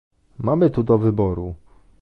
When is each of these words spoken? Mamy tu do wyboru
Mamy 0.45 0.69
tu 0.69 0.81
do 0.83 0.95
wyboru 1.03 1.47